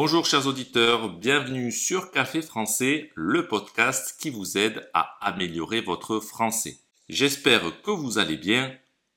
[0.00, 6.20] Bonjour chers auditeurs, bienvenue sur Café Français, le podcast qui vous aide à améliorer votre
[6.20, 6.78] français.
[7.08, 8.72] J'espère que vous allez bien.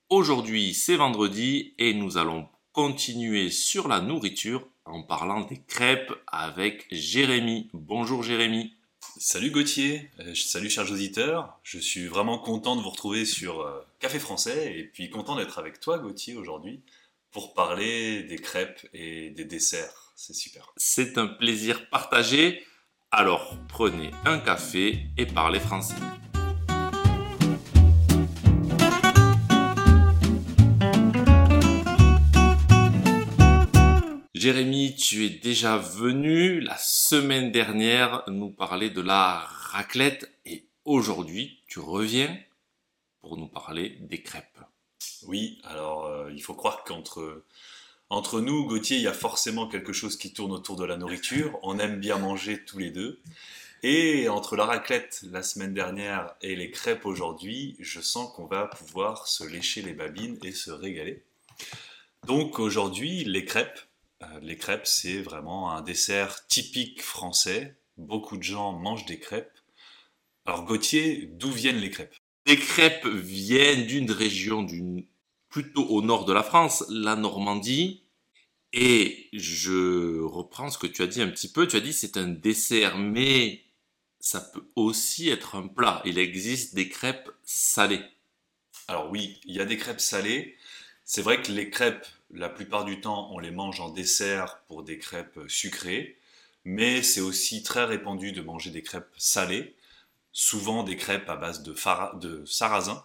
[0.09, 6.88] Aujourd'hui c'est vendredi et nous allons continuer sur la nourriture en parlant des crêpes avec
[6.89, 7.70] Jérémy.
[7.73, 8.73] Bonjour Jérémy.
[9.20, 13.86] Salut Gauthier, euh, salut chers auditeurs, je suis vraiment content de vous retrouver sur euh,
[14.00, 16.82] Café Français et puis content d'être avec toi Gauthier aujourd'hui
[17.32, 20.72] pour parler des crêpes et des desserts c'est super.
[20.78, 22.64] C'est un plaisir partagé.
[23.10, 25.96] Alors prenez un café et parlez français.
[34.36, 41.64] Jérémy, tu es déjà venu la semaine dernière nous parler de la raclette et aujourd'hui
[41.67, 42.40] tu reviens
[43.22, 44.59] pour nous parler des crêpes.
[45.23, 47.44] Oui, alors euh, il faut croire qu'entre
[48.11, 51.58] entre nous, Gauthier, il y a forcément quelque chose qui tourne autour de la nourriture.
[51.64, 53.22] On aime bien manger tous les deux.
[53.84, 58.67] Et entre la raclette la semaine dernière et les crêpes aujourd'hui, je sens qu'on va
[58.67, 61.23] pouvoir se lécher les babines et se régaler.
[62.28, 63.80] Donc aujourd'hui, les crêpes.
[64.23, 67.78] Euh, les crêpes, c'est vraiment un dessert typique français.
[67.95, 69.58] Beaucoup de gens mangent des crêpes.
[70.45, 72.17] Alors Gauthier, d'où viennent les crêpes?
[72.45, 75.06] Les crêpes viennent d'une région d'une
[75.52, 78.02] plutôt au nord de la France, la Normandie.
[78.74, 81.68] Et je reprends ce que tu as dit un petit peu.
[81.68, 83.62] Tu as dit c'est un dessert, mais
[84.20, 86.02] ça peut aussi être un plat.
[86.06, 88.04] Il existe des crêpes salées.
[88.88, 90.56] Alors oui, il y a des crêpes salées.
[91.04, 94.84] C'est vrai que les crêpes, la plupart du temps, on les mange en dessert pour
[94.84, 96.18] des crêpes sucrées.
[96.64, 99.76] Mais c'est aussi très répandu de manger des crêpes salées.
[100.32, 101.76] Souvent des crêpes à base de,
[102.20, 103.04] de sarrasin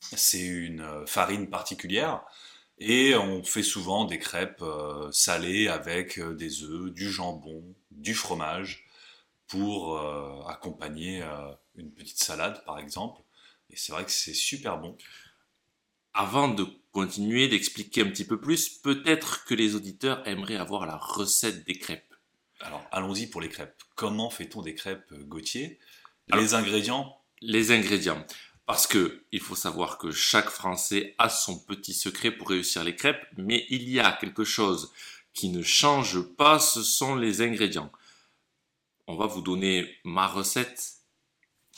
[0.00, 2.22] c'est une euh, farine particulière
[2.78, 8.14] et on fait souvent des crêpes euh, salées avec euh, des œufs, du jambon, du
[8.14, 8.84] fromage
[9.48, 9.96] pour
[10.48, 11.22] accompagner
[11.76, 13.22] une petite salade par exemple.
[13.70, 14.98] Et c'est vrai que c'est super bon.
[16.14, 20.96] Avant de continuer d'expliquer un petit peu plus, peut-être que les auditeurs aimeraient avoir la
[20.96, 22.12] recette des crêpes.
[22.58, 23.80] Alors allons-y pour les crêpes.
[23.94, 25.78] Comment fait-on des crêpes Gauthier?
[26.34, 27.16] Les ingrédients?
[27.40, 28.26] Les ingrédients.
[28.66, 32.96] Parce que il faut savoir que chaque Français a son petit secret pour réussir les
[32.96, 34.92] crêpes, mais il y a quelque chose
[35.32, 37.92] qui ne change pas, ce sont les ingrédients.
[39.06, 40.94] On va vous donner ma recette.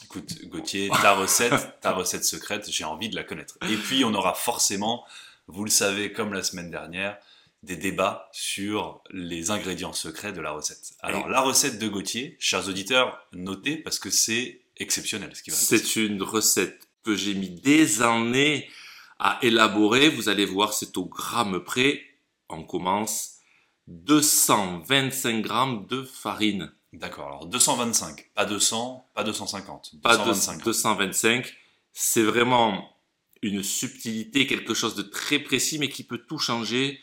[0.05, 3.59] Écoute, Gauthier, ta recette, ta recette secrète, j'ai envie de la connaître.
[3.69, 5.05] Et puis, on aura forcément,
[5.49, 7.19] vous le savez, comme la semaine dernière,
[7.65, 10.95] des débats sur les ingrédients secrets de la recette.
[11.01, 15.35] Alors, la recette de Gauthier, chers auditeurs, notez parce que c'est exceptionnel.
[15.35, 18.69] Ce qui c'est une recette que j'ai mis des années
[19.19, 20.09] à élaborer.
[20.09, 22.03] Vous allez voir, c'est au gramme près.
[22.49, 23.37] On commence
[23.89, 26.73] 225 grammes de farine.
[26.93, 30.01] D'accord, alors 225, pas 200, pas 250.
[30.03, 30.65] Pas 225.
[30.65, 31.55] 225.
[31.93, 32.97] C'est vraiment
[33.43, 37.01] une subtilité, quelque chose de très précis, mais qui peut tout changer.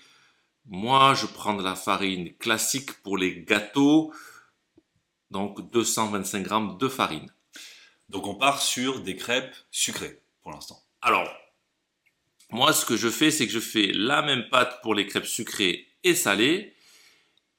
[0.65, 4.11] Moi, je prends de la farine classique pour les gâteaux,
[5.29, 7.31] donc 225 grammes de farine.
[8.09, 10.81] Donc on part sur des crêpes sucrées pour l'instant.
[11.01, 11.29] Alors,
[12.51, 15.25] moi ce que je fais, c'est que je fais la même pâte pour les crêpes
[15.25, 16.75] sucrées et salées.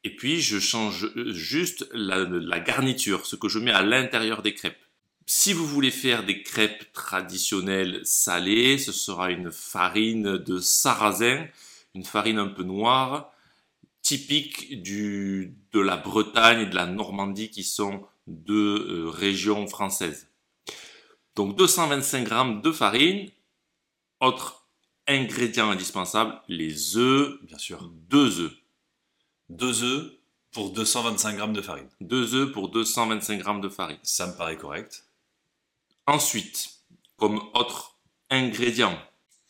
[0.04, 4.78] Et puis je change juste la, garniture, ce que je mets à l'intérieur des crêpes.
[5.28, 11.44] Si vous voulez faire des crêpes traditionnelles salées, ce sera une farine de sarrasin,
[11.96, 13.32] une farine un peu noire,
[14.02, 20.25] typique de la Bretagne et de la Normandie qui sont deux euh, régions françaises.
[21.36, 23.30] Donc 225 g de farine.
[24.20, 24.66] Autre
[25.06, 28.54] ingrédient indispensable, les œufs, bien sûr, deux œufs.
[29.50, 30.12] Deux œufs
[30.50, 31.88] pour 225 g de farine.
[32.00, 33.98] Deux œufs pour 225 g de farine.
[34.02, 35.04] Ça me paraît correct.
[36.06, 36.80] Ensuite,
[37.18, 37.98] comme autre
[38.30, 38.98] ingrédient,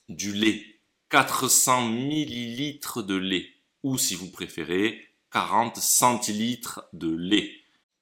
[0.09, 0.65] du lait.
[1.11, 3.47] 400 ml de lait.
[3.85, 7.53] Ou si vous préférez, 40 centilitres de lait.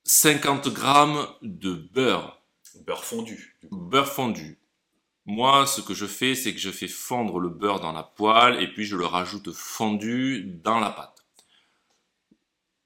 [0.04, 2.43] 50 g de beurre.
[2.80, 3.56] Beurre fondu.
[3.70, 4.58] Beurre fondu.
[5.26, 8.62] Moi, ce que je fais, c'est que je fais fondre le beurre dans la poêle
[8.62, 11.24] et puis je le rajoute fondu dans la pâte.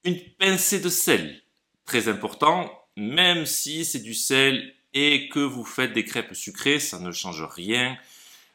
[0.05, 1.41] Une pincée de sel,
[1.83, 6.99] très important, même si c'est du sel et que vous faites des crêpes sucrées, ça
[6.99, 7.97] ne change rien.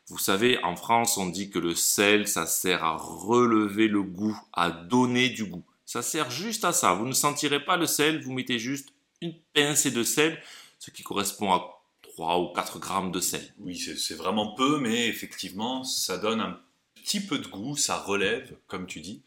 [0.09, 4.39] Vous savez, en France, on dit que le sel, ça sert à relever le goût,
[4.55, 5.65] à donner du goût.
[5.85, 6.95] Ça sert juste à ça.
[6.95, 8.91] Vous ne sentirez pas le sel, vous mettez juste
[9.21, 10.39] une pincée de sel
[10.85, 13.55] ce qui correspond à 3 ou 4 grammes de sel.
[13.59, 16.61] Oui, c'est vraiment peu, mais effectivement, ça donne un
[16.95, 19.23] petit peu de goût, ça relève, comme tu dis.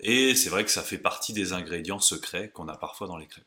[0.00, 3.26] Et c'est vrai que ça fait partie des ingrédients secrets qu'on a parfois dans les
[3.26, 3.44] crêpes.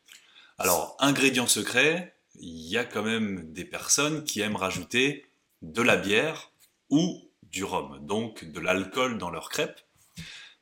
[0.58, 5.26] Alors, ingrédients secrets, il y a quand même des personnes qui aiment rajouter
[5.62, 6.52] de la bière
[6.90, 9.80] ou du rhum, donc de l'alcool dans leurs crêpes,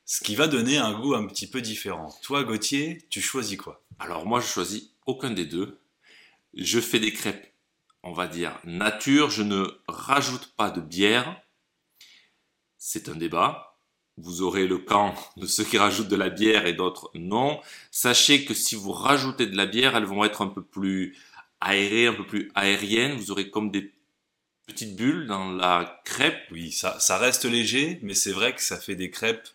[0.05, 2.11] ce qui va donner un goût un petit peu différent.
[2.23, 3.83] Toi, Gauthier, tu choisis quoi?
[3.99, 5.77] Alors moi, je choisis aucun des deux.
[6.53, 7.53] Je fais des crêpes,
[8.03, 9.29] on va dire nature.
[9.29, 11.41] Je ne rajoute pas de bière.
[12.77, 13.77] C'est un débat.
[14.17, 17.61] Vous aurez le camp de ceux qui rajoutent de la bière et d'autres non.
[17.89, 21.17] Sachez que si vous rajoutez de la bière, elles vont être un peu plus
[21.61, 23.17] aérées, un peu plus aériennes.
[23.17, 23.93] Vous aurez comme des
[24.67, 26.39] petites bulles dans la crêpe.
[26.51, 29.47] Oui, ça, ça reste léger, mais c'est vrai que ça fait des crêpes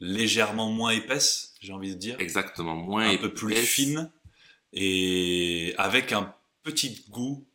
[0.00, 2.16] légèrement moins épaisses, j'ai envie de dire.
[2.18, 4.10] Exactement, moins un peu plus fines
[4.72, 7.46] et avec un petit goût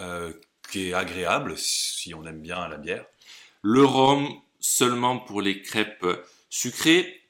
[0.00, 0.32] euh,
[0.70, 3.06] qui est agréable si on aime bien la bière.
[3.62, 4.28] Le rhum
[4.60, 6.06] seulement pour les crêpes
[6.50, 7.22] sucrées.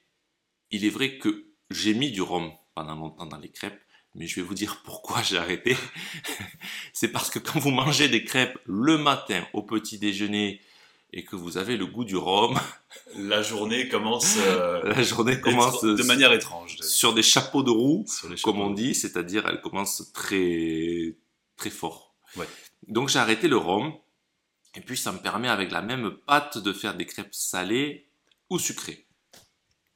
[0.71, 3.81] Il est vrai que j'ai mis du rhum pendant longtemps dans les crêpes,
[4.15, 5.77] mais je vais vous dire pourquoi j'ai arrêté.
[6.93, 10.61] C'est parce que quand vous mangez des crêpes le matin au petit déjeuner
[11.13, 12.59] et que vous avez le goût du rhum,
[13.15, 14.37] la journée commence.
[14.37, 16.77] Euh, la journée commence de manière étrange.
[16.81, 18.05] Sur des chapeaux de roue,
[18.43, 21.15] comme on dit, c'est-à-dire elle commence très
[21.55, 22.15] très fort.
[22.87, 23.93] Donc j'ai arrêté le rhum
[24.75, 28.09] et puis ça me permet avec la même pâte de faire des crêpes salées
[28.49, 29.07] ou sucrées.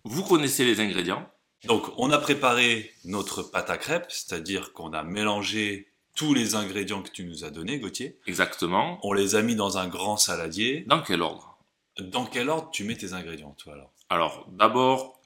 [0.04, 1.30] Vous connaissez les ingrédients.
[1.66, 7.02] Donc on a préparé notre pâte à crêpes, c'est-à-dire qu'on a mélangé tous les ingrédients
[7.02, 8.19] que tu nous as donnés, Gauthier.
[8.28, 9.00] Exactement.
[9.04, 10.84] On les a mis dans un grand saladier.
[10.88, 11.58] Dans quel ordre?
[12.00, 13.94] Dans quel ordre tu mets tes ingrédients, toi alors?
[14.10, 15.22] Alors, d'abord,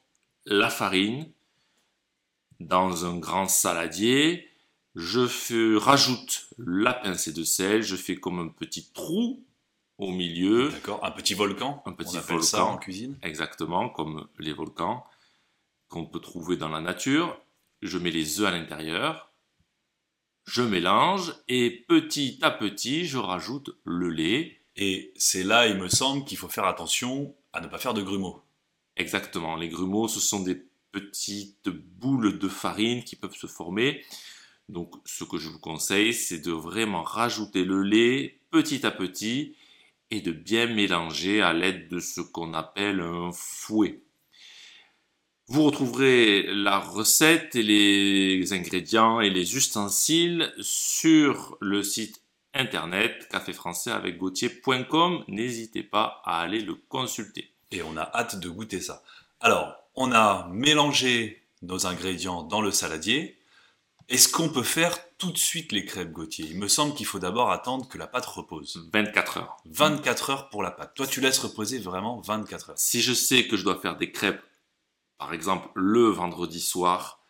[0.46, 1.32] la farine
[2.60, 4.48] dans un grand saladier.
[4.96, 7.82] Je fais, rajoute la pincée de sel.
[7.82, 9.44] Je fais comme un petit trou
[9.98, 10.70] au milieu.
[10.70, 11.82] D'accord, un petit volcan.
[11.86, 13.18] Un petit volcan ça en cuisine.
[13.22, 15.04] Exactement, comme les volcans
[15.90, 17.38] qu'on peut trouver dans la nature.
[17.82, 19.32] Je mets les œufs à l'intérieur
[20.46, 24.60] je mélange et petit à petit, je rajoute le lait.
[24.78, 28.02] Et c'est là, il me semble, qu'il faut faire attention à ne pas faire de
[28.02, 28.42] grumeaux.
[28.96, 29.56] Exactement.
[29.56, 34.04] Les grumeaux, ce sont des petites boules de farine qui peuvent se former.
[34.70, 39.56] Donc, ce que je vous conseille, c'est de vraiment rajouter le lait petit à petit
[40.12, 44.02] et de bien mélanger à l'aide de ce qu'on appelle un fouet.
[45.48, 52.24] Vous retrouverez la recette et les ingrédients et les ustensiles sur le site
[52.56, 55.24] internet café français avec gauthier.com.
[55.28, 57.52] N'hésitez pas à aller le consulter.
[57.72, 59.04] Et on a hâte de goûter ça.
[59.40, 63.38] Alors, on a mélangé nos ingrédients dans le saladier.
[64.10, 66.48] Est-ce qu'on peut faire tout de suite les crêpes Gauthier?
[66.50, 68.90] Il me semble qu'il faut d'abord attendre que la pâte repose.
[68.94, 69.58] 24 heures.
[69.66, 70.94] 24 heures pour la pâte.
[70.96, 72.80] Toi, tu laisses reposer vraiment 24 heures.
[72.80, 74.42] Si je sais que je dois faire des crêpes
[75.18, 77.22] par exemple, le vendredi soir,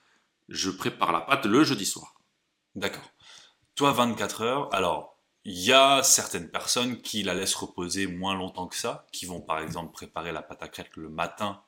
[0.50, 2.16] je prépare la pâte le jeudi soir.
[2.76, 3.10] D'accord.
[3.76, 8.68] Toi, 24 heures, alors, il y a certaines personnes qui la laissent reposer moins longtemps
[8.68, 11.62] que ça, qui vont par exemple préparer la pâte à crêpes le matin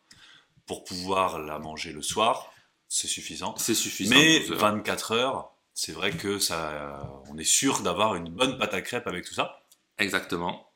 [0.66, 2.52] pour pouvoir la manger le soir.
[2.88, 3.56] C'est suffisant.
[3.58, 4.16] C'est suffisant.
[4.16, 8.82] Mais 24 heures, c'est vrai que ça, on est sûr d'avoir une bonne pâte à
[8.82, 9.62] crêpes avec tout ça.
[10.00, 10.72] Exactement.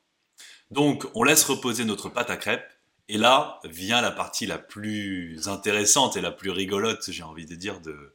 [0.70, 2.71] Donc, on laisse reposer notre pâte à crêpes
[3.08, 7.54] et là vient la partie la plus intéressante et la plus rigolote, j'ai envie de
[7.54, 8.14] dire, de,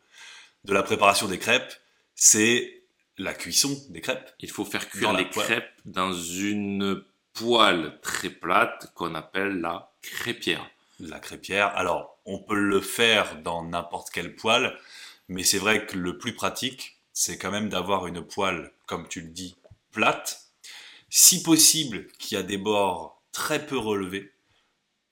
[0.64, 1.74] de la préparation des crêpes,
[2.16, 2.84] c'est
[3.18, 4.34] la cuisson des crêpes.
[4.40, 10.70] Il faut faire cuire les crêpes dans une poêle très plate qu'on appelle la crêpière.
[11.00, 11.68] La crêpière.
[11.76, 14.76] Alors, on peut le faire dans n'importe quelle poêle,
[15.28, 19.22] mais c'est vrai que le plus pratique, c'est quand même d'avoir une poêle, comme tu
[19.22, 19.56] le dis,
[19.92, 20.42] plate.
[21.10, 24.32] Si possible, qui a des bords très peu relevés,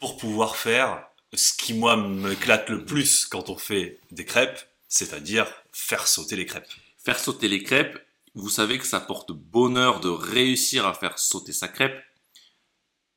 [0.05, 5.47] pour pouvoir faire ce qui, moi, m'éclate le plus quand on fait des crêpes, c'est-à-dire
[5.71, 6.69] faire sauter les crêpes.
[6.99, 7.99] Faire sauter les crêpes,
[8.35, 11.99] vous savez que ça porte bonheur de réussir à faire sauter sa crêpe.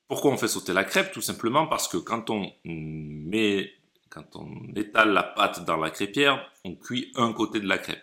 [0.06, 1.12] Pourquoi on fait sauter la crêpe?
[1.12, 3.70] Tout simplement parce que quand on met,
[4.08, 8.02] quand on étale la pâte dans la crêpière, on cuit un côté de la crêpe.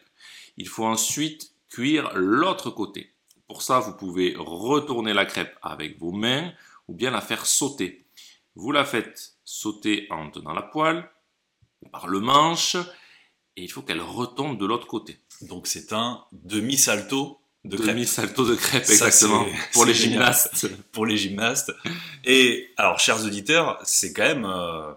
[0.57, 3.15] Il faut ensuite cuire l'autre côté.
[3.47, 6.53] Pour ça, vous pouvez retourner la crêpe avec vos mains
[6.87, 8.04] ou bien la faire sauter.
[8.55, 11.09] Vous la faites sauter en tenant la poêle,
[11.91, 12.75] par le manche,
[13.57, 15.19] et il faut qu'elle retombe de l'autre côté.
[15.41, 17.89] Donc c'est un demi-salto de crêpe.
[17.89, 19.45] Demi-salto de crêpe, exactement.
[19.73, 20.67] pour les gymnastes.
[20.91, 21.73] pour les gymnastes.
[22.23, 24.93] Et alors, chers auditeurs, c'est quand même euh,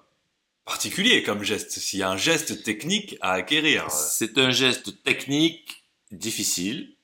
[0.65, 1.71] particulier comme geste.
[1.71, 3.91] S'il y a un geste technique à acquérir.
[3.91, 6.95] C'est un geste technique difficile.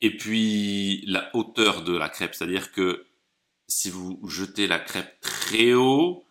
[0.00, 3.06] Et puis la hauteur de la crêpe, c'est-à-dire que
[3.68, 6.24] si vous jetez la crêpe très haut,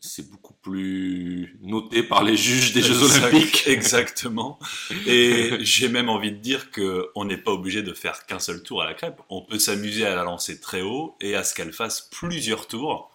[0.00, 3.64] c'est beaucoup plus noté par les juges des Jeux Olympiques.
[3.66, 4.58] Exactement.
[5.06, 8.62] Et j'ai même envie de dire que on n'est pas obligé de faire qu'un seul
[8.62, 9.20] tour à la crêpe.
[9.28, 13.14] On peut s'amuser à la lancer très haut et à ce qu'elle fasse plusieurs tours.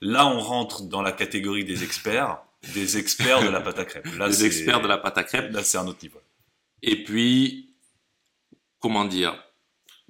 [0.00, 2.38] Là, on rentre dans la catégorie des experts,
[2.74, 4.06] des experts de la pâte à crêpe.
[4.16, 5.52] Là, des experts de la pâte à crêpe.
[5.52, 6.20] Là, c'est un autre niveau.
[6.82, 7.74] Et puis,
[8.78, 9.42] comment dire,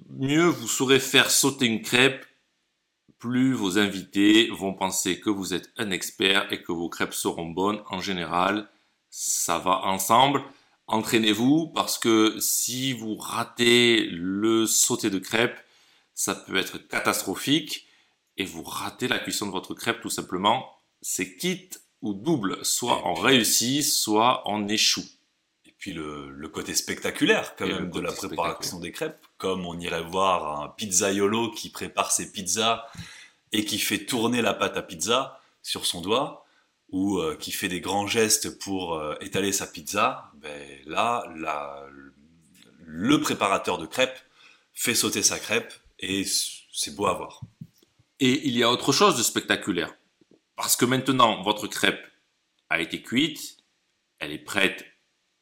[0.09, 2.25] mieux vous saurez faire sauter une crêpe
[3.23, 7.45] plus vos invités vont penser que vous êtes un expert et que vos crêpes seront
[7.45, 7.81] bonnes.
[7.89, 8.67] En général,
[9.09, 10.43] ça va ensemble.
[10.87, 15.57] Entraînez-vous parce que si vous ratez le sauté de crêpes,
[16.13, 17.87] ça peut être catastrophique
[18.35, 20.69] et vous ratez la cuisson de votre crêpe tout simplement.
[21.01, 22.57] C'est quitte ou double.
[22.65, 25.05] Soit on réussit, soit on échoue.
[25.83, 30.61] Puis le, côté spectaculaire quand même de la préparation des crêpes, comme on irait voir
[30.61, 32.85] un pizzaiolo qui prépare ses pizzas
[33.51, 36.45] et qui fait tourner la pâte à pizza sur son doigt
[36.87, 41.25] ou euh, qui fait des grands gestes pour euh, étaler sa pizza, ben là,
[42.85, 44.21] le préparateur de crêpes
[44.73, 46.23] fait sauter sa crêpe et
[46.71, 47.41] c'est beau à voir.
[48.21, 49.93] Et il y a autre chose de spectaculaire.
[50.55, 52.07] Parce que maintenant, votre crêpe
[52.69, 53.57] a été cuite,
[54.19, 54.92] elle est prête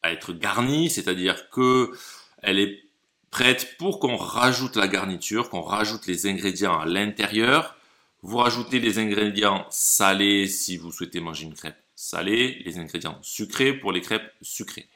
[0.03, 1.91] à être garnie, c'est-à-dire que
[2.41, 2.83] elle est
[3.29, 7.75] prête pour qu'on rajoute la garniture, qu'on rajoute les ingrédients à l'intérieur.
[8.23, 13.73] Vous rajoutez les ingrédients salés si vous souhaitez manger une crêpe salée, les ingrédients sucrés
[13.73, 14.87] pour les crêpes sucrées.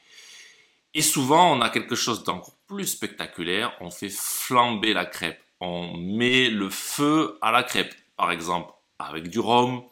[0.94, 3.76] Et souvent, on a quelque chose d'encore plus spectaculaire.
[3.80, 5.42] On fait flamber la crêpe.
[5.60, 7.94] On met le feu à la crêpe.
[8.16, 9.82] Par exemple, avec du rhum,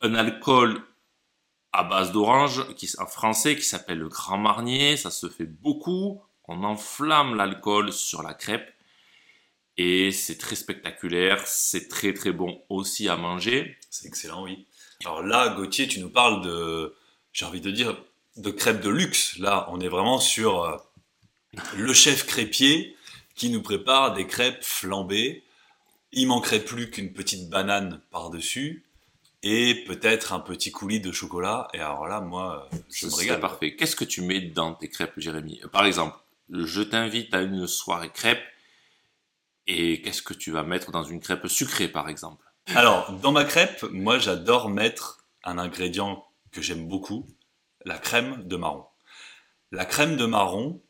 [0.00, 0.82] un alcool
[1.72, 4.96] à base d'orange, qui en français, qui s'appelle le Grand Marnier.
[4.96, 6.22] Ça se fait beaucoup.
[6.48, 8.72] On enflamme l'alcool sur la crêpe
[9.78, 13.76] et c'est très spectaculaire, c'est très très bon aussi à manger.
[13.90, 14.66] C'est excellent, oui.
[15.04, 16.94] Alors là, Gauthier, tu nous parles de,
[17.32, 17.96] j'ai envie de dire,
[18.36, 19.38] de crêpes de luxe.
[19.38, 20.76] Là, on est vraiment sur euh,
[21.76, 22.96] le chef crêpier
[23.34, 25.42] qui nous prépare des crêpes flambées.
[26.12, 28.84] Il manquerait plus qu'une petite banane par-dessus
[29.42, 31.68] et peut-être un petit coulis de chocolat.
[31.74, 33.40] Et alors là, moi, je me régale.
[33.40, 33.76] parfait.
[33.76, 35.60] Qu'est-ce que tu mets dans tes crêpes, Jérémy?
[35.72, 36.16] Par exemple,
[36.50, 38.42] je t'invite à une soirée crêpe
[39.66, 42.44] et qu'est-ce que tu vas mettre dans une crêpe sucrée, par exemple?
[42.66, 47.26] Alors, dans ma crêpe, moi, j'adore mettre un ingrédient que j'aime beaucoup,
[47.84, 48.84] la crème de marron.
[49.72, 50.82] La crème de marron,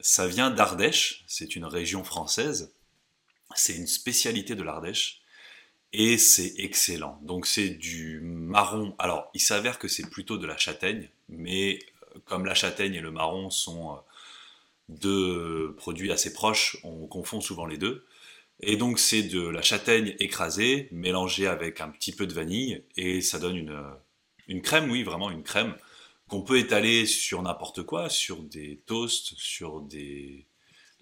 [0.00, 2.74] ça vient d'Ardèche, c'est une région française,
[3.54, 5.19] c'est une spécialité de l'Ardèche,
[5.92, 7.18] et c'est excellent.
[7.22, 11.78] Donc c'est du marron, alors il s'avère que c'est plutôt de la châtaigne, mais
[12.14, 13.96] euh, comme la châtaigne et le marron sont euh,
[14.88, 18.04] deux produits assez proches, on confond souvent les deux.
[18.60, 23.20] Et donc c'est de la châtaigne écrasée, mélangée avec un petit peu de vanille, et
[23.22, 23.82] ça donne une,
[24.48, 25.74] une crème, oui, vraiment une crème,
[26.28, 30.46] qu'on peut étaler sur n'importe quoi, sur des toasts, sur des...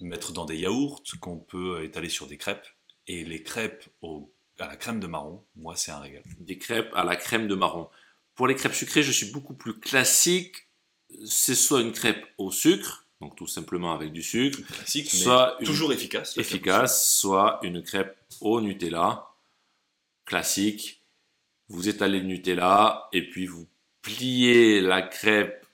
[0.00, 2.66] mettre dans des yaourts, qu'on peut étaler sur des crêpes.
[3.07, 4.30] Et les crêpes au...
[4.60, 6.22] à la crème de marron, moi c'est un régal.
[6.40, 7.88] Des crêpes à la crème de marron.
[8.34, 10.68] Pour les crêpes sucrées, je suis beaucoup plus classique.
[11.26, 15.92] C'est soit une crêpe au sucre, donc tout simplement avec du sucre, Classique, soit toujours
[15.92, 19.26] efficace, efficace, soit une crêpe au Nutella,
[20.24, 21.02] classique.
[21.68, 23.66] Vous étalez le Nutella et puis vous
[24.02, 25.66] pliez la crêpe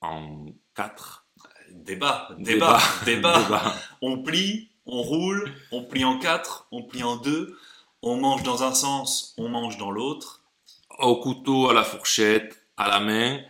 [0.00, 1.26] en quatre.
[1.70, 3.42] Débat, débat, débat.
[3.42, 3.74] débat.
[4.00, 7.58] On plie, on roule, on plie en quatre, on plie en deux,
[8.04, 10.44] on mange dans un sens, on mange dans l'autre.
[10.98, 13.40] Au couteau, à la fourchette, à la main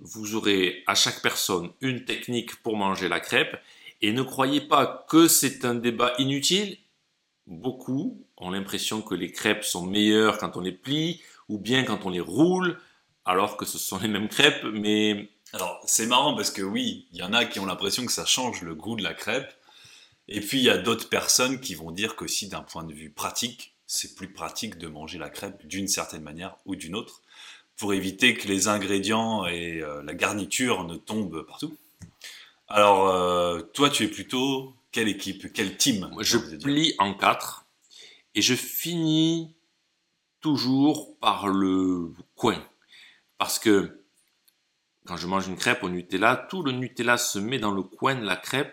[0.00, 3.60] vous aurez à chaque personne une technique pour manger la crêpe.
[4.02, 6.78] Et ne croyez pas que c'est un débat inutile.
[7.46, 12.06] Beaucoup ont l'impression que les crêpes sont meilleures quand on les plie ou bien quand
[12.06, 12.78] on les roule,
[13.24, 15.28] alors que ce sont les mêmes crêpes, mais...
[15.52, 18.24] Alors, c'est marrant parce que oui, il y en a qui ont l'impression que ça
[18.24, 19.52] change le goût de la crêpe.
[20.28, 23.10] Et puis, il y a d'autres personnes qui vont dire qu'aussi, d'un point de vue
[23.10, 27.22] pratique, c'est plus pratique de manger la crêpe d'une certaine manière ou d'une autre
[27.76, 31.76] pour éviter que les ingrédients et euh, la garniture ne tombent partout.
[32.68, 37.66] Alors, euh, toi, tu es plutôt quelle équipe, quel team Je plie en quatre
[38.36, 39.56] et je finis
[40.40, 42.64] toujours par le coin.
[43.38, 44.04] Parce que
[45.04, 48.14] quand je mange une crêpe au Nutella, tout le Nutella se met dans le coin
[48.14, 48.72] de la crêpe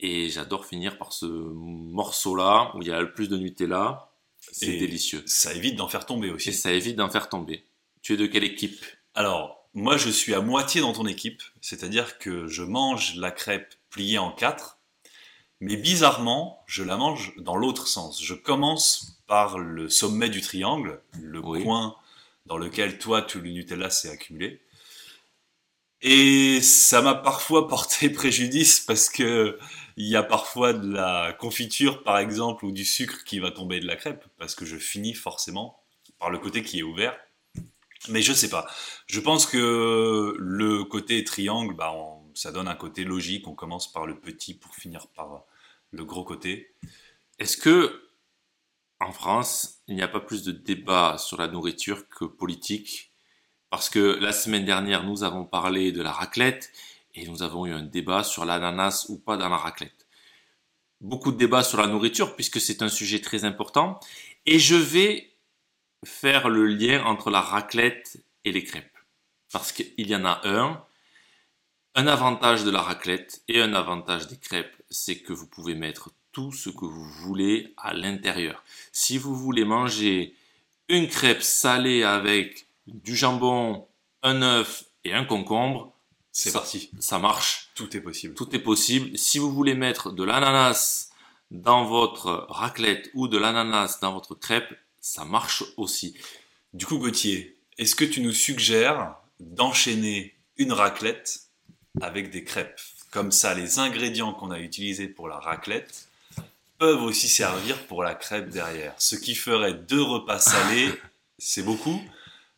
[0.00, 4.12] et j'adore finir par ce morceau-là où il y a le plus de Nutella.
[4.52, 5.22] C'est délicieux.
[5.26, 6.50] Ça évite d'en faire tomber aussi.
[6.50, 7.64] Et ça évite d'en faire tomber.
[8.02, 8.84] Tu es de quelle équipe?
[9.14, 13.74] Alors, moi je suis à moitié dans ton équipe, c'est-à-dire que je mange la crêpe
[13.90, 14.78] pliée en quatre,
[15.60, 18.22] mais bizarrement, je la mange dans l'autre sens.
[18.22, 21.96] Je commence par le sommet du triangle, le coin
[22.44, 24.60] dans lequel toi, tout le Nutella s'est accumulé.
[26.02, 29.58] Et ça m'a parfois porté préjudice parce que
[29.96, 33.80] il y a parfois de la confiture, par exemple, ou du sucre qui va tomber
[33.80, 35.80] de la crêpe, parce que je finis forcément
[36.18, 37.16] par le côté qui est ouvert.
[38.08, 38.66] Mais je sais pas.
[39.06, 41.94] Je pense que le côté triangle, bah,
[42.34, 43.48] ça donne un côté logique.
[43.48, 45.44] On commence par le petit pour finir par
[45.90, 46.74] le gros côté.
[47.38, 48.02] Est-ce que
[49.00, 53.12] en France, il n'y a pas plus de débat sur la nourriture que politique?
[53.70, 56.70] Parce que la semaine dernière, nous avons parlé de la raclette
[57.16, 60.06] et nous avons eu un débat sur l'ananas ou pas dans la raclette.
[61.00, 63.98] Beaucoup de débats sur la nourriture puisque c'est un sujet très important.
[64.44, 65.32] Et je vais
[66.04, 68.96] faire le lien entre la raclette et les crêpes.
[69.50, 70.84] Parce qu'il y en a un.
[71.94, 76.10] Un avantage de la raclette et un avantage des crêpes, c'est que vous pouvez mettre
[76.32, 78.62] tout ce que vous voulez à l'intérieur.
[78.92, 80.34] Si vous voulez manger
[80.90, 83.86] une crêpe salée avec du jambon,
[84.22, 85.95] un œuf et un concombre,
[86.36, 86.90] c'est parti.
[87.00, 87.70] Ça marche.
[87.74, 88.34] Tout est possible.
[88.34, 89.16] Tout est possible.
[89.16, 91.08] Si vous voulez mettre de l'ananas
[91.50, 96.14] dans votre raclette ou de l'ananas dans votre crêpe, ça marche aussi.
[96.74, 101.40] Du coup, Gauthier, est-ce que tu nous suggères d'enchaîner une raclette
[102.02, 102.80] avec des crêpes?
[103.10, 106.06] Comme ça, les ingrédients qu'on a utilisés pour la raclette
[106.76, 108.92] peuvent aussi servir pour la crêpe derrière.
[108.98, 110.92] Ce qui ferait deux repas salés,
[111.38, 112.02] c'est beaucoup,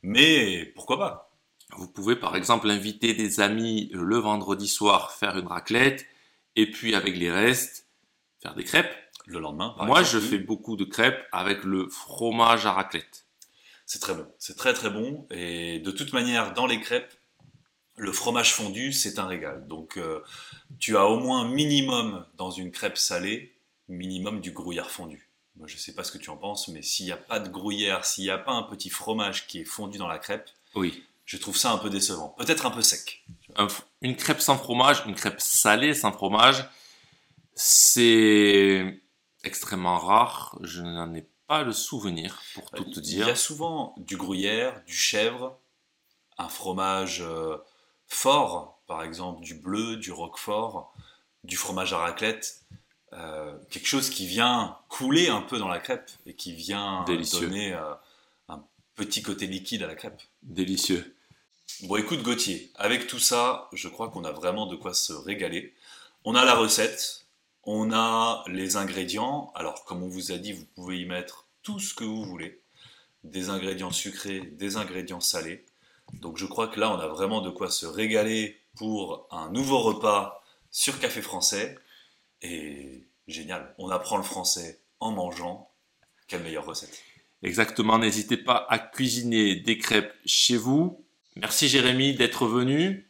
[0.03, 1.28] mais pourquoi pas?
[1.77, 6.07] Vous pouvez par exemple inviter des amis le vendredi soir faire une raclette
[6.57, 7.87] et puis avec les restes
[8.41, 8.95] faire des crêpes
[9.29, 9.75] le lendemain.
[9.83, 13.27] Moi, je fais beaucoup de crêpes avec le fromage à raclette.
[13.87, 15.27] C'est très bon, c'est très très bon.
[15.31, 17.13] Et de toute manière, dans les crêpes,
[17.97, 19.67] le fromage fondu, c'est un régal.
[19.67, 20.23] Donc, euh,
[20.79, 23.55] tu as au moins minimum dans une crêpe salée,
[23.89, 25.29] minimum du gruyère fondu.
[25.57, 27.41] Moi, je ne sais pas ce que tu en penses, mais s'il n'y a pas
[27.41, 30.49] de gruyère, s'il n'y a pas un petit fromage qui est fondu dans la crêpe,
[30.75, 31.03] oui.
[31.29, 32.35] Je trouve ça un peu décevant.
[32.39, 33.23] Peut-être un peu sec.
[34.01, 36.67] une crêpe sans fromage, une crêpe salée sans fromage,
[37.55, 39.03] c'est
[39.45, 40.59] extrêmement rare.
[40.63, 43.27] Je n'en ai pas le souvenir, pour tout te dire.
[43.27, 45.59] Il y a souvent du gruyère, du chèvre,
[46.39, 47.59] un fromage euh,
[48.07, 50.95] fort, par exemple du bleu, du roquefort,
[51.45, 52.63] du fromage à raclette.
[53.13, 57.75] Euh, quelque chose qui vient couler un peu dans la crêpe et qui vient donner
[57.75, 57.95] euh,
[58.49, 58.65] un
[58.95, 60.23] petit côté liquide à la crêpe.
[60.43, 61.15] Délicieux.
[61.83, 65.75] Bon, écoute Gauthier, avec tout ça, je crois qu'on a vraiment de quoi se régaler.
[66.25, 67.27] On a la recette,
[67.63, 69.53] on a les ingrédients.
[69.55, 72.61] Alors, comme on vous a dit, vous pouvez y mettre tout ce que vous voulez.
[73.23, 75.65] Des ingrédients sucrés, des ingrédients salés.
[76.15, 79.79] Donc, je crois que là, on a vraiment de quoi se régaler pour un nouveau
[79.79, 81.79] repas sur Café Français.
[82.43, 85.71] Et génial, on apprend le français en mangeant.
[86.27, 87.05] Quelle meilleure recette.
[87.45, 91.05] Exactement, n'hésitez pas à cuisiner des crêpes chez vous.
[91.39, 93.07] Merci Jérémy d'être venu.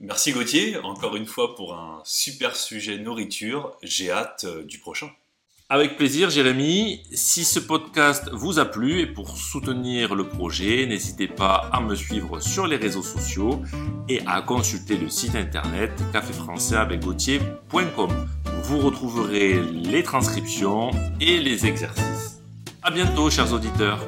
[0.00, 3.76] Merci Gauthier, encore une fois pour un super sujet nourriture.
[3.82, 5.10] J'ai hâte euh, du prochain.
[5.68, 7.02] Avec plaisir Jérémy.
[7.12, 11.94] Si ce podcast vous a plu et pour soutenir le projet, n'hésitez pas à me
[11.94, 13.62] suivre sur les réseaux sociaux
[14.08, 18.28] et à consulter le site internet caféfrançaisavecgauthier.com.
[18.64, 20.90] Vous retrouverez les transcriptions
[21.20, 22.42] et les exercices.
[22.82, 24.06] À bientôt chers auditeurs.